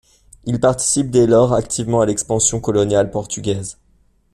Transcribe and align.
Il 0.45 0.59
participe 0.59 1.11
dès 1.11 1.27
lors 1.27 1.53
activement 1.53 2.01
à 2.01 2.07
l'expansion 2.07 2.59
coloniale 2.59 3.11
portugaise. 3.11 3.77